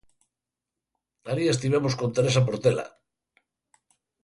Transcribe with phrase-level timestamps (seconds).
[1.31, 2.85] Alí estivemos con Teresa Portela.